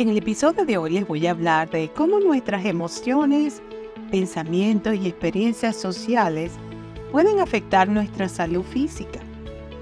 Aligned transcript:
En 0.00 0.08
el 0.08 0.16
episodio 0.16 0.64
de 0.64 0.78
hoy 0.78 0.92
les 0.92 1.06
voy 1.06 1.26
a 1.26 1.32
hablar 1.32 1.68
de 1.68 1.90
cómo 1.94 2.20
nuestras 2.20 2.64
emociones, 2.64 3.60
pensamientos 4.10 4.94
y 4.94 5.08
experiencias 5.08 5.76
sociales 5.76 6.52
pueden 7.12 7.38
afectar 7.38 7.86
nuestra 7.86 8.30
salud 8.30 8.62
física. 8.62 9.20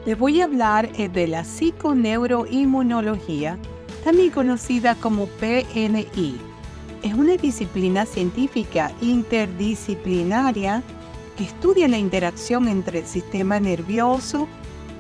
Les 0.06 0.18
voy 0.18 0.40
a 0.40 0.46
hablar 0.46 0.90
eh, 0.96 1.08
de 1.08 1.28
la 1.28 1.44
psiconeuroinmunología, 1.44 3.58
también 4.02 4.30
conocida 4.30 4.96
como 4.96 5.26
PNI. 5.26 6.36
Es 7.04 7.14
una 7.14 7.36
disciplina 7.36 8.04
científica 8.04 8.90
interdisciplinaria 9.00 10.82
que 11.36 11.44
estudia 11.44 11.86
la 11.86 11.98
interacción 11.98 12.66
entre 12.66 12.98
el 12.98 13.06
sistema 13.06 13.60
nervioso, 13.60 14.48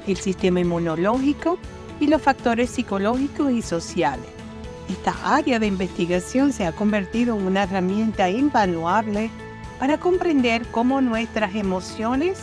el 0.06 0.18
sistema 0.18 0.60
inmunológico 0.60 1.58
y 1.98 2.06
los 2.06 2.22
factores 2.22 2.70
psicológicos 2.70 3.50
y 3.50 3.62
sociales. 3.62 4.37
Esta 4.88 5.14
área 5.22 5.58
de 5.58 5.66
investigación 5.66 6.52
se 6.52 6.64
ha 6.64 6.72
convertido 6.72 7.38
en 7.38 7.46
una 7.46 7.64
herramienta 7.64 8.30
invaluable 8.30 9.30
para 9.78 9.98
comprender 9.98 10.66
cómo 10.70 11.02
nuestras 11.02 11.54
emociones, 11.54 12.38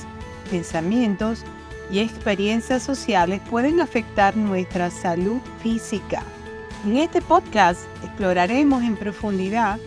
pensamientos 0.51 1.43
y 1.91 1.99
experiencias 1.99 2.83
sociales 2.83 3.41
pueden 3.49 3.81
afectar 3.81 4.37
nuestra 4.37 4.91
salud 4.91 5.39
física. 5.61 6.21
En 6.85 6.97
este 6.97 7.21
podcast 7.21 7.81
exploraremos 8.03 8.83
en 8.83 8.95
profundidad 8.95 9.79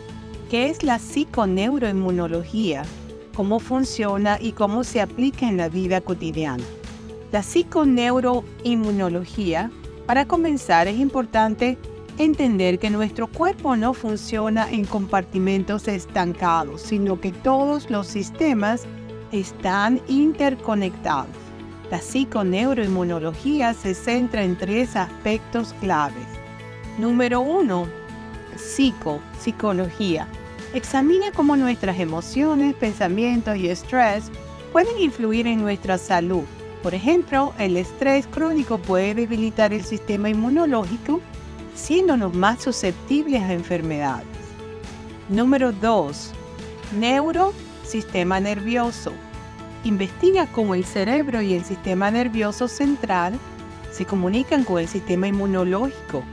qué 0.50 0.68
es 0.68 0.82
la 0.82 0.98
psiconeuroinmunología, 0.98 2.82
cómo 3.34 3.60
funciona 3.60 4.36
y 4.40 4.50
cómo 4.52 4.82
se 4.82 5.00
aplica 5.00 5.48
en 5.48 5.58
la 5.58 5.68
vida 5.68 6.00
cotidiana. 6.00 6.64
La 7.30 7.44
psiconeuroinmunología, 7.44 9.70
para 10.06 10.26
comenzar, 10.26 10.88
es 10.88 10.98
importante 10.98 11.78
entender 12.18 12.78
que 12.78 12.90
nuestro 12.90 13.28
cuerpo 13.28 13.76
no 13.76 13.94
funciona 13.94 14.70
en 14.70 14.84
compartimentos 14.84 15.86
estancados, 15.86 16.82
sino 16.82 17.20
que 17.20 17.30
todos 17.32 17.90
los 17.90 18.08
sistemas 18.08 18.84
están 19.30 20.00
interconectados. 20.08 21.34
La 21.90 22.00
psiconeuroinmunología 22.00 23.72
se 23.72 23.94
centra 23.94 24.42
en 24.42 24.56
tres 24.56 24.96
aspectos 24.96 25.74
claves. 25.80 26.26
Número 26.98 27.40
uno, 27.40 27.86
psico, 28.56 29.20
psicología. 29.38 30.26
Examina 30.74 31.30
cómo 31.32 31.56
nuestras 31.56 31.98
emociones, 31.98 32.74
pensamientos 32.74 33.56
y 33.56 33.68
estrés 33.68 34.30
pueden 34.72 34.98
influir 34.98 35.46
en 35.46 35.62
nuestra 35.62 35.96
salud. 35.96 36.42
Por 36.82 36.94
ejemplo, 36.94 37.54
el 37.58 37.76
estrés 37.76 38.26
crónico 38.26 38.78
puede 38.78 39.14
debilitar 39.14 39.72
el 39.72 39.84
sistema 39.84 40.28
inmunológico 40.28 41.20
haciéndonos 41.78 42.34
más 42.34 42.60
susceptibles 42.60 43.40
a 43.40 43.52
enfermedades. 43.52 44.26
Número 45.28 45.70
2. 45.70 46.32
Neuro, 46.98 47.54
sistema 47.84 48.40
nervioso. 48.40 49.12
Investiga 49.84 50.48
cómo 50.48 50.74
el 50.74 50.84
cerebro 50.84 51.40
y 51.40 51.54
el 51.54 51.64
sistema 51.64 52.10
nervioso 52.10 52.66
central 52.66 53.38
se 53.92 54.04
comunican 54.04 54.64
con 54.64 54.80
el 54.80 54.88
sistema 54.88 55.28
inmunológico. 55.28 56.24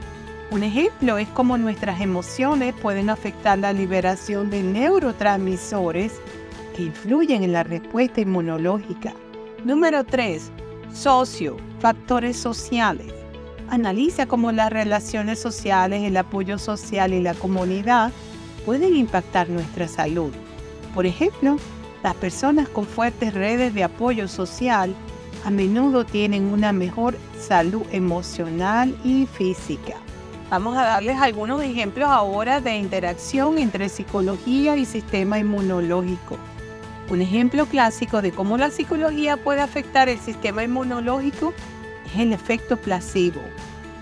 Un 0.50 0.64
ejemplo 0.64 1.16
es 1.16 1.28
cómo 1.28 1.56
nuestras 1.56 2.00
emociones 2.00 2.74
pueden 2.82 3.08
afectar 3.08 3.56
la 3.56 3.72
liberación 3.72 4.50
de 4.50 4.64
neurotransmisores 4.64 6.12
que 6.74 6.82
influyen 6.82 7.44
en 7.44 7.52
la 7.52 7.62
respuesta 7.62 8.20
inmunológica. 8.20 9.14
Número 9.64 10.02
3. 10.02 10.50
Socio, 10.92 11.56
factores 11.78 12.36
sociales. 12.36 13.15
Analiza 13.68 14.26
cómo 14.26 14.52
las 14.52 14.70
relaciones 14.70 15.40
sociales, 15.40 16.04
el 16.04 16.16
apoyo 16.16 16.58
social 16.58 17.12
y 17.12 17.20
la 17.20 17.34
comunidad 17.34 18.12
pueden 18.64 18.94
impactar 18.94 19.48
nuestra 19.48 19.88
salud. 19.88 20.30
Por 20.94 21.04
ejemplo, 21.04 21.58
las 22.02 22.14
personas 22.14 22.68
con 22.68 22.86
fuertes 22.86 23.34
redes 23.34 23.74
de 23.74 23.82
apoyo 23.82 24.28
social 24.28 24.94
a 25.44 25.50
menudo 25.50 26.06
tienen 26.06 26.44
una 26.44 26.72
mejor 26.72 27.16
salud 27.38 27.82
emocional 27.90 28.96
y 29.04 29.26
física. 29.26 29.94
Vamos 30.48 30.76
a 30.76 30.82
darles 30.82 31.16
algunos 31.16 31.60
ejemplos 31.62 32.08
ahora 32.08 32.60
de 32.60 32.76
interacción 32.76 33.58
entre 33.58 33.88
psicología 33.88 34.76
y 34.76 34.84
sistema 34.84 35.40
inmunológico. 35.40 36.38
Un 37.10 37.20
ejemplo 37.20 37.66
clásico 37.66 38.22
de 38.22 38.30
cómo 38.30 38.56
la 38.56 38.70
psicología 38.70 39.36
puede 39.36 39.60
afectar 39.60 40.08
el 40.08 40.18
sistema 40.18 40.62
inmunológico 40.62 41.52
es 42.06 42.20
el 42.20 42.32
efecto 42.32 42.76
placebo. 42.76 43.40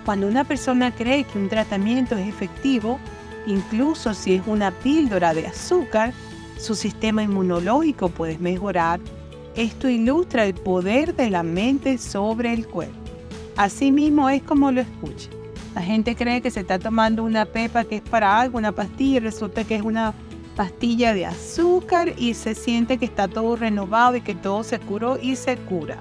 Cuando 0.04 0.28
una 0.28 0.44
persona 0.44 0.94
cree 0.94 1.24
que 1.24 1.38
un 1.38 1.48
tratamiento 1.48 2.16
es 2.16 2.28
efectivo, 2.28 2.98
incluso 3.46 4.14
si 4.14 4.34
es 4.34 4.42
una 4.46 4.70
píldora 4.70 5.32
de 5.34 5.46
azúcar, 5.46 6.12
su 6.58 6.74
sistema 6.74 7.22
inmunológico 7.22 8.08
puede 8.08 8.38
mejorar. 8.38 9.00
Esto 9.56 9.88
ilustra 9.88 10.44
el 10.44 10.54
poder 10.54 11.14
de 11.14 11.30
la 11.30 11.42
mente 11.42 11.98
sobre 11.98 12.52
el 12.52 12.66
cuerpo. 12.66 12.94
Asimismo 13.56 14.28
es 14.28 14.42
como 14.42 14.72
lo 14.72 14.80
escucha. 14.80 15.30
La 15.74 15.82
gente 15.82 16.14
cree 16.14 16.40
que 16.40 16.50
se 16.50 16.60
está 16.60 16.78
tomando 16.78 17.24
una 17.24 17.46
pepa 17.46 17.84
que 17.84 17.96
es 17.96 18.02
para 18.02 18.40
algo, 18.40 18.58
una 18.58 18.72
pastilla, 18.72 19.16
y 19.16 19.20
resulta 19.20 19.64
que 19.64 19.76
es 19.76 19.82
una 19.82 20.14
pastilla 20.56 21.14
de 21.14 21.26
azúcar 21.26 22.12
y 22.16 22.34
se 22.34 22.54
siente 22.54 22.98
que 22.98 23.04
está 23.04 23.26
todo 23.26 23.56
renovado 23.56 24.16
y 24.16 24.20
que 24.20 24.34
todo 24.34 24.62
se 24.62 24.78
curó 24.78 25.18
y 25.20 25.36
se 25.36 25.56
cura. 25.56 25.98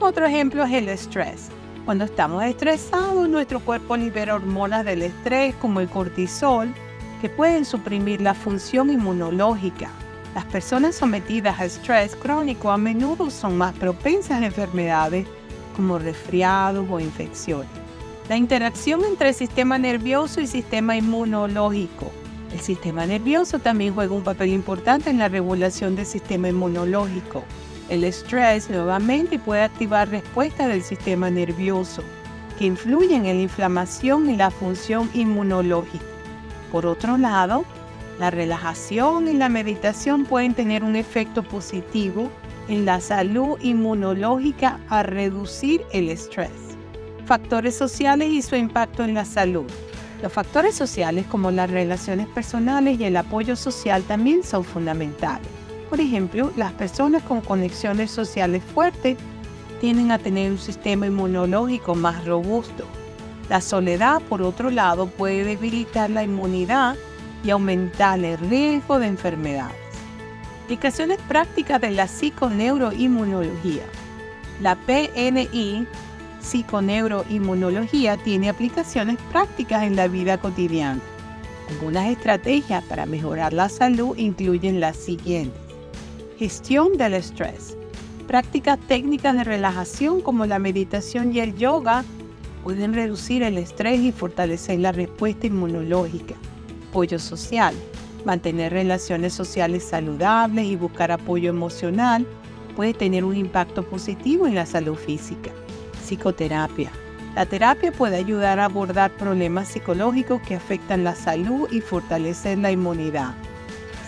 Otro 0.00 0.26
ejemplo 0.26 0.64
es 0.64 0.72
el 0.72 0.88
estrés. 0.88 1.48
Cuando 1.84 2.04
estamos 2.04 2.44
estresados, 2.44 3.28
nuestro 3.28 3.60
cuerpo 3.60 3.96
libera 3.96 4.36
hormonas 4.36 4.84
del 4.84 5.02
estrés 5.02 5.54
como 5.56 5.80
el 5.80 5.88
cortisol 5.88 6.72
que 7.20 7.28
pueden 7.28 7.64
suprimir 7.64 8.20
la 8.20 8.34
función 8.34 8.90
inmunológica. 8.90 9.90
Las 10.34 10.44
personas 10.44 10.94
sometidas 10.94 11.58
a 11.58 11.64
estrés 11.64 12.14
crónico 12.14 12.70
a 12.70 12.76
menudo 12.76 13.30
son 13.30 13.58
más 13.58 13.74
propensas 13.74 14.40
a 14.40 14.46
enfermedades 14.46 15.26
como 15.74 15.98
resfriados 15.98 16.86
o 16.88 17.00
infecciones. 17.00 17.68
La 18.28 18.36
interacción 18.36 19.04
entre 19.04 19.32
sistema 19.32 19.78
nervioso 19.78 20.40
y 20.40 20.46
sistema 20.46 20.96
inmunológico 20.96 22.12
el 22.52 22.60
sistema 22.60 23.04
nervioso 23.04 23.58
también 23.58 23.94
juega 23.94 24.14
un 24.14 24.22
papel 24.22 24.50
importante 24.50 25.10
en 25.10 25.18
la 25.18 25.28
regulación 25.28 25.96
del 25.96 26.06
sistema 26.06 26.48
inmunológico. 26.48 27.44
El 27.88 28.04
estrés 28.04 28.68
nuevamente 28.68 29.38
puede 29.38 29.62
activar 29.62 30.10
respuestas 30.10 30.68
del 30.68 30.82
sistema 30.82 31.30
nervioso 31.30 32.02
que 32.58 32.66
influyen 32.66 33.24
en 33.24 33.36
la 33.36 33.42
inflamación 33.42 34.28
y 34.28 34.36
la 34.36 34.50
función 34.50 35.08
inmunológica. 35.14 36.04
Por 36.70 36.84
otro 36.84 37.16
lado, 37.16 37.64
la 38.18 38.30
relajación 38.30 39.28
y 39.28 39.32
la 39.34 39.48
meditación 39.48 40.26
pueden 40.26 40.52
tener 40.52 40.84
un 40.84 40.96
efecto 40.96 41.42
positivo 41.42 42.30
en 42.68 42.84
la 42.84 43.00
salud 43.00 43.58
inmunológica 43.62 44.80
a 44.90 45.02
reducir 45.02 45.82
el 45.92 46.10
estrés. 46.10 46.50
Factores 47.24 47.74
sociales 47.74 48.28
y 48.28 48.42
su 48.42 48.56
impacto 48.56 49.02
en 49.02 49.14
la 49.14 49.24
salud. 49.24 49.66
Los 50.22 50.32
factores 50.32 50.74
sociales 50.74 51.26
como 51.26 51.50
las 51.50 51.70
relaciones 51.70 52.26
personales 52.26 53.00
y 53.00 53.04
el 53.04 53.16
apoyo 53.16 53.56
social 53.56 54.02
también 54.02 54.42
son 54.42 54.64
fundamentales. 54.64 55.57
Por 55.88 56.00
ejemplo, 56.00 56.52
las 56.56 56.72
personas 56.72 57.22
con 57.22 57.40
conexiones 57.40 58.10
sociales 58.10 58.62
fuertes 58.74 59.16
tienden 59.80 60.10
a 60.10 60.18
tener 60.18 60.50
un 60.50 60.58
sistema 60.58 61.06
inmunológico 61.06 61.94
más 61.94 62.24
robusto. 62.26 62.84
La 63.48 63.60
soledad, 63.62 64.20
por 64.28 64.42
otro 64.42 64.70
lado, 64.70 65.06
puede 65.06 65.44
debilitar 65.44 66.10
la 66.10 66.22
inmunidad 66.22 66.96
y 67.42 67.50
aumentar 67.50 68.22
el 68.22 68.36
riesgo 68.36 68.98
de 68.98 69.06
enfermedades. 69.06 69.76
Aplicaciones 70.64 71.18
prácticas 71.28 71.80
de 71.80 71.92
la 71.92 72.06
psiconeuroinmunología. 72.06 73.84
La 74.60 74.76
PNI 74.76 75.86
psiconeuroinmunología 76.40 78.18
tiene 78.18 78.50
aplicaciones 78.50 79.16
prácticas 79.32 79.84
en 79.84 79.96
la 79.96 80.08
vida 80.08 80.36
cotidiana. 80.38 81.00
Algunas 81.70 82.10
estrategias 82.10 82.84
para 82.84 83.06
mejorar 83.06 83.54
la 83.54 83.68
salud 83.70 84.16
incluyen 84.18 84.80
las 84.80 84.96
siguientes. 84.96 85.67
Gestión 86.38 86.96
del 86.96 87.14
estrés. 87.14 87.76
Prácticas 88.28 88.78
técnicas 88.86 89.34
de 89.34 89.42
relajación 89.42 90.20
como 90.20 90.46
la 90.46 90.60
meditación 90.60 91.34
y 91.34 91.40
el 91.40 91.56
yoga 91.56 92.04
pueden 92.62 92.94
reducir 92.94 93.42
el 93.42 93.58
estrés 93.58 93.98
y 93.98 94.12
fortalecer 94.12 94.78
la 94.78 94.92
respuesta 94.92 95.48
inmunológica. 95.48 96.36
Apoyo 96.90 97.18
social. 97.18 97.74
Mantener 98.24 98.72
relaciones 98.72 99.32
sociales 99.34 99.82
saludables 99.82 100.66
y 100.66 100.76
buscar 100.76 101.10
apoyo 101.10 101.50
emocional 101.50 102.24
puede 102.76 102.94
tener 102.94 103.24
un 103.24 103.34
impacto 103.34 103.82
positivo 103.82 104.46
en 104.46 104.54
la 104.54 104.64
salud 104.64 104.94
física 104.94 105.50
psicoterapia. 106.04 106.92
La 107.34 107.46
terapia 107.46 107.90
puede 107.90 108.14
ayudar 108.14 108.60
a 108.60 108.66
abordar 108.66 109.10
problemas 109.16 109.66
psicológicos 109.66 110.40
que 110.42 110.54
afectan 110.54 111.02
la 111.02 111.16
salud 111.16 111.68
y 111.72 111.80
fortalecer 111.80 112.58
la 112.58 112.70
inmunidad. 112.70 113.34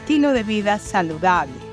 Estilo 0.00 0.32
de 0.32 0.44
vida 0.44 0.79
saludable. 0.79 1.69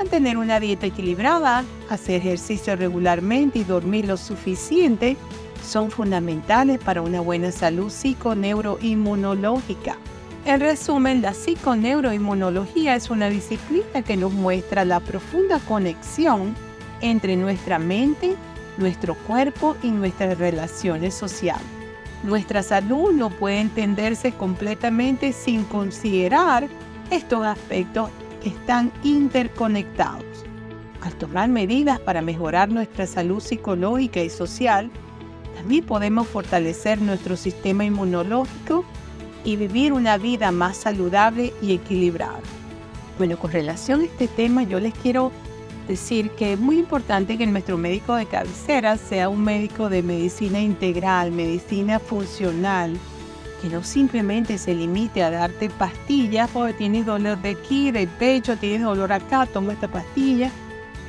Mantener 0.00 0.38
una 0.38 0.60
dieta 0.60 0.86
equilibrada, 0.86 1.62
hacer 1.90 2.22
ejercicio 2.22 2.74
regularmente 2.74 3.58
y 3.58 3.64
dormir 3.64 4.06
lo 4.06 4.16
suficiente 4.16 5.18
son 5.62 5.90
fundamentales 5.90 6.78
para 6.78 7.02
una 7.02 7.20
buena 7.20 7.52
salud 7.52 7.90
psiconeuroinmunológica. 7.90 9.98
En 10.46 10.60
resumen, 10.60 11.20
la 11.20 11.34
psiconeuroinmunología 11.34 12.96
es 12.96 13.10
una 13.10 13.28
disciplina 13.28 14.00
que 14.02 14.16
nos 14.16 14.32
muestra 14.32 14.86
la 14.86 15.00
profunda 15.00 15.58
conexión 15.58 16.54
entre 17.02 17.36
nuestra 17.36 17.78
mente, 17.78 18.36
nuestro 18.78 19.14
cuerpo 19.14 19.76
y 19.82 19.90
nuestras 19.90 20.38
relaciones 20.38 21.12
sociales. 21.12 21.66
Nuestra 22.22 22.62
salud 22.62 23.12
no 23.12 23.28
puede 23.28 23.60
entenderse 23.60 24.32
completamente 24.32 25.34
sin 25.34 25.64
considerar 25.64 26.68
estos 27.10 27.44
aspectos 27.44 28.08
están 28.44 28.92
interconectados. 29.02 30.24
Al 31.02 31.14
tomar 31.14 31.48
medidas 31.48 31.98
para 32.00 32.22
mejorar 32.22 32.68
nuestra 32.68 33.06
salud 33.06 33.40
psicológica 33.40 34.20
y 34.20 34.30
social, 34.30 34.90
también 35.56 35.84
podemos 35.84 36.26
fortalecer 36.26 37.00
nuestro 37.00 37.36
sistema 37.36 37.84
inmunológico 37.84 38.84
y 39.44 39.56
vivir 39.56 39.92
una 39.92 40.18
vida 40.18 40.52
más 40.52 40.76
saludable 40.76 41.52
y 41.62 41.74
equilibrada. 41.74 42.40
Bueno, 43.18 43.38
con 43.38 43.52
relación 43.52 44.00
a 44.00 44.04
este 44.04 44.28
tema, 44.28 44.62
yo 44.62 44.80
les 44.80 44.94
quiero 44.94 45.32
decir 45.88 46.30
que 46.30 46.54
es 46.54 46.58
muy 46.58 46.78
importante 46.78 47.36
que 47.36 47.46
nuestro 47.46 47.76
médico 47.76 48.14
de 48.14 48.26
cabecera 48.26 48.96
sea 48.96 49.28
un 49.28 49.42
médico 49.42 49.88
de 49.88 50.02
medicina 50.02 50.60
integral, 50.60 51.32
medicina 51.32 51.98
funcional, 51.98 52.96
que 53.60 53.68
no 53.68 53.82
simplemente 53.82 54.58
se 54.58 54.74
limite 54.74 55.22
a 55.22 55.30
darte 55.30 55.68
pastillas 55.70 56.50
porque 56.50 56.72
tienes 56.72 57.06
dolor 57.06 57.40
de 57.42 57.50
aquí, 57.50 57.90
del 57.90 58.08
pecho, 58.08 58.56
tienes 58.56 58.82
dolor 58.82 59.12
acá, 59.12 59.46
toma 59.46 59.72
esta 59.72 59.88
pastilla, 59.88 60.50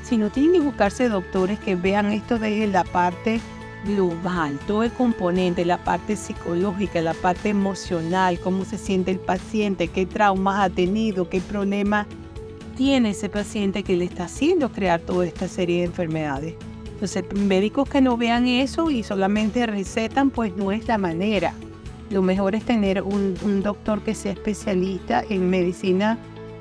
sino 0.03 0.29
tienen 0.29 0.53
que 0.53 0.59
buscarse 0.59 1.09
doctores 1.09 1.59
que 1.59 1.75
vean 1.75 2.11
esto 2.11 2.37
desde 2.37 2.67
la 2.67 2.83
parte 2.83 3.39
global, 3.85 4.59
todo 4.67 4.83
el 4.83 4.91
componente, 4.91 5.65
la 5.65 5.83
parte 5.83 6.15
psicológica, 6.15 7.01
la 7.01 7.13
parte 7.13 7.49
emocional, 7.49 8.39
cómo 8.39 8.65
se 8.65 8.77
siente 8.77 9.11
el 9.11 9.19
paciente, 9.19 9.87
qué 9.87 10.05
traumas 10.05 10.59
ha 10.59 10.69
tenido, 10.69 11.29
qué 11.29 11.39
problemas 11.41 12.05
tiene 12.75 13.11
ese 13.11 13.29
paciente 13.29 13.83
que 13.83 13.95
le 13.95 14.05
está 14.05 14.25
haciendo 14.25 14.71
crear 14.71 14.99
toda 14.99 15.25
esta 15.25 15.47
serie 15.47 15.79
de 15.79 15.85
enfermedades. 15.85 16.55
Entonces, 16.93 17.23
médicos 17.33 17.89
que 17.89 18.01
no 18.01 18.17
vean 18.17 18.47
eso 18.47 18.91
y 18.91 19.01
solamente 19.03 19.65
recetan, 19.65 20.29
pues 20.29 20.55
no 20.55 20.71
es 20.71 20.87
la 20.87 20.99
manera. 20.99 21.53
Lo 22.11 22.21
mejor 22.21 22.55
es 22.55 22.65
tener 22.65 23.01
un, 23.01 23.63
doctor 23.63 24.01
que 24.01 24.13
sea 24.13 24.33
especialista 24.33 25.23
en 25.29 25.49
medicina 25.49 26.17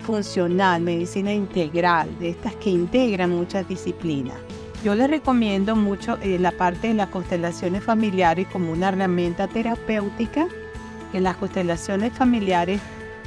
funcional, 0.06 0.80
medicina 0.80 1.32
integral, 1.32 2.08
de 2.20 2.30
estas 2.30 2.54
que 2.54 2.70
integran 2.70 3.30
muchas 3.30 3.66
disciplinas. 3.66 4.36
Yo 4.84 4.94
les 4.94 5.10
recomiendo 5.10 5.74
mucho 5.74 6.18
eh, 6.22 6.38
la 6.38 6.52
parte 6.52 6.88
de 6.88 6.94
las 6.94 7.08
constelaciones 7.08 7.82
familiares 7.82 8.46
como 8.52 8.70
una 8.70 8.90
herramienta 8.90 9.48
terapéutica, 9.48 10.46
que 11.10 11.20
las 11.20 11.36
constelaciones 11.36 12.12
familiares 12.12 12.80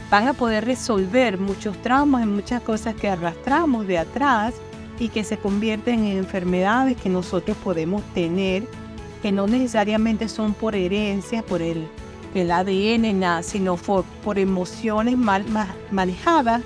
van 0.10 0.30
a 0.30 0.34
poder 0.34 0.64
resolver 0.64 1.38
muchos 1.38 1.76
traumas 1.81 2.24
y 2.24 2.28
muchas 2.28 2.62
cosas 2.62 2.96
que 2.96 3.10
arrastramos 3.10 3.86
de 3.86 3.98
atrás 3.98 4.54
y 4.98 5.10
que 5.10 5.26
se 5.26 5.36
convierten 5.36 6.06
en 6.06 6.19
enfermedades 6.19 6.96
que 6.96 7.10
nosotros 7.10 7.58
podemos 7.58 8.02
tener, 8.14 8.64
que 9.22 9.34
no 9.34 9.46
necesariamente 9.46 10.30
son 10.30 10.54
por 10.54 10.74
herencia, 10.74 11.44
por 11.44 11.62
el, 11.62 11.86
el 12.33 12.51
ADN, 12.51 13.19
nada, 13.19 13.44
sino 13.44 13.75
por, 13.77 14.06
por 14.24 14.39
emociones 14.39 15.18
mal 15.18 15.45
manejadas 15.91 16.62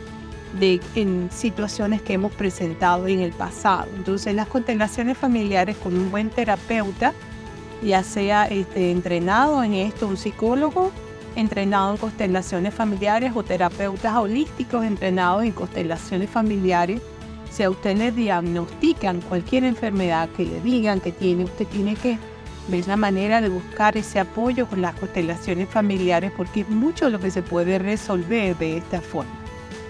de, 0.59 0.79
en 0.95 1.29
situaciones 1.31 2.01
que 2.01 2.13
hemos 2.13 2.31
presentado 2.33 3.07
en 3.07 3.19
el 3.19 3.31
pasado. 3.31 3.87
Entonces 3.95 4.33
las 4.33 4.47
constelaciones 4.47 5.17
familiares 5.17 5.77
con 5.77 5.97
un 5.97 6.09
buen 6.09 6.29
terapeuta, 6.29 7.13
ya 7.83 8.03
sea 8.03 8.45
este, 8.45 8.91
entrenado 8.91 9.63
en 9.63 9.73
esto, 9.73 10.07
un 10.07 10.17
psicólogo, 10.17 10.91
entrenado 11.35 11.91
en 11.91 11.97
constelaciones 11.97 12.73
familiares 12.73 13.31
o 13.35 13.43
terapeutas 13.43 14.15
holísticos 14.15 14.83
entrenados 14.83 15.43
en 15.43 15.51
constelaciones 15.51 16.29
familiares. 16.29 17.01
Si 17.51 17.63
a 17.63 17.69
usted 17.69 17.97
le 17.97 18.11
diagnostican 18.11 19.21
cualquier 19.21 19.63
enfermedad 19.63 20.29
que 20.29 20.45
le 20.45 20.59
digan 20.61 20.99
que 20.99 21.11
tiene, 21.11 21.45
usted 21.45 21.67
tiene 21.67 21.95
que 21.95 22.17
ver 22.67 22.87
la 22.87 22.97
manera 22.97 23.41
de 23.41 23.49
buscar 23.49 23.97
ese 23.97 24.19
apoyo 24.19 24.67
con 24.67 24.81
las 24.81 24.95
constelaciones 24.95 25.69
familiares 25.69 26.31
porque 26.35 26.61
es 26.61 26.69
mucho 26.69 27.09
lo 27.09 27.19
que 27.19 27.31
se 27.31 27.41
puede 27.41 27.79
resolver 27.79 28.57
de 28.57 28.77
esta 28.77 29.01
forma. 29.01 29.31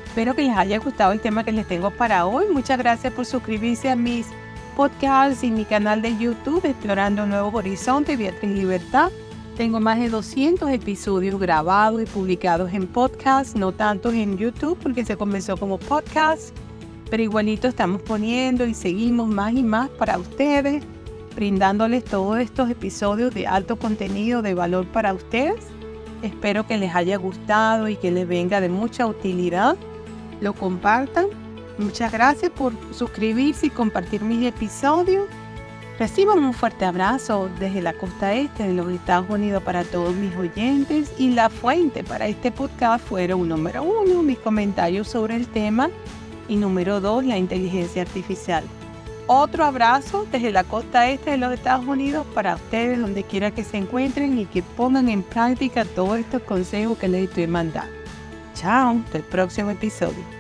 Espero 0.06 0.36
que 0.36 0.44
les 0.44 0.58
haya 0.58 0.80
gustado 0.80 1.12
el 1.12 1.20
tema 1.20 1.44
que 1.44 1.52
les 1.52 1.68
tengo 1.68 1.92
para 1.92 2.26
hoy. 2.26 2.46
Muchas 2.52 2.78
gracias 2.80 3.14
por 3.14 3.26
suscribirse 3.26 3.90
a 3.90 3.96
mis 3.96 4.28
podcasts 4.76 5.44
y 5.44 5.52
mi 5.52 5.66
canal 5.66 6.02
de 6.02 6.18
YouTube 6.18 6.66
Explorando 6.66 7.26
Nuevos 7.26 7.54
Horizontes, 7.54 8.18
Beatriz 8.18 8.52
Libertad. 8.52 9.12
Tengo 9.58 9.80
más 9.80 10.00
de 10.00 10.10
200 10.10 10.70
episodios 10.70 11.40
grabados 11.40 12.02
y 12.02 12.06
publicados 12.06 12.72
en 12.74 12.86
podcast, 12.86 13.56
no 13.56 13.72
tanto 13.72 14.12
en 14.12 14.38
YouTube 14.38 14.78
porque 14.82 15.04
se 15.04 15.18
comenzó 15.18 15.58
como 15.58 15.80
podcast, 15.80 16.56
pero 17.10 17.24
igualito 17.24 17.68
estamos 17.68 18.04
poniendo 18.04 18.66
y 18.66 18.76
seguimos 18.76 19.28
más 19.28 19.54
y 19.54 19.64
más 19.64 19.90
para 19.90 20.20
ustedes, 20.20 20.84
brindándoles 21.38 22.04
todos 22.04 22.40
estos 22.40 22.68
episodios 22.72 23.32
de 23.32 23.46
alto 23.46 23.76
contenido 23.76 24.42
de 24.42 24.56
valor 24.56 24.88
para 24.88 25.14
ustedes. 25.14 25.68
Espero 26.24 26.66
que 26.66 26.80
les 26.80 26.96
haya 26.96 27.16
gustado 27.18 27.88
y 27.88 27.96
que 27.96 28.10
les 28.10 28.28
venga 28.28 28.60
de 28.60 28.70
mucha 28.70 29.06
utilidad. 29.06 29.78
Lo 30.42 30.54
compartan. 30.54 31.28
Muchas 31.78 32.12
gracias 32.12 32.52
por 32.52 32.74
suscribirse 32.92 33.68
y 33.68 33.70
compartir 33.70 34.24
mis 34.24 34.48
episodios. 34.48 35.28
Reciban 36.00 36.40
un 36.40 36.56
fuerte 36.56 36.86
abrazo 36.86 37.50
desde 37.60 37.84
la 37.84 37.94
costa 37.94 38.34
este 38.34 38.68
de 38.68 38.74
los 38.74 38.90
Estados 38.92 39.30
Unidos 39.30 39.62
para 39.62 39.84
todos 39.84 40.16
mis 40.16 40.36
oyentes 40.36 41.12
y 41.20 41.36
la 41.36 41.52
fuente 41.52 42.04
para 42.04 42.28
este 42.28 42.52
podcast 42.52 43.06
fueron 43.06 43.48
número 43.48 43.84
uno, 43.84 44.24
mis 44.24 44.40
comentarios 44.40 45.08
sobre 45.08 45.36
el 45.36 45.48
tema 45.48 45.92
y 46.48 46.56
número 46.56 47.00
dos, 47.00 47.24
la 47.24 47.38
inteligencia 47.38 48.02
artificial. 48.02 48.64
Otro 49.30 49.66
abrazo 49.66 50.26
desde 50.32 50.54
la 50.54 50.64
costa 50.64 51.10
este 51.10 51.32
de 51.32 51.38
los 51.38 51.52
Estados 51.52 51.86
Unidos 51.86 52.26
para 52.34 52.56
ustedes 52.56 52.98
donde 52.98 53.24
quiera 53.24 53.52
que 53.52 53.66
se 53.66 53.76
encuentren 53.76 54.40
y 54.40 54.46
que 54.46 54.64
pongan 54.64 55.10
en 55.10 55.22
práctica 55.22 55.84
todos 55.84 56.20
estos 56.20 56.42
consejos 56.44 56.98
que 56.98 57.10
les 57.10 57.28
estoy 57.28 57.46
mandando. 57.46 57.94
Chao, 58.56 59.02
hasta 59.04 59.18
el 59.18 59.26
próximo 59.26 59.70
episodio. 59.70 60.37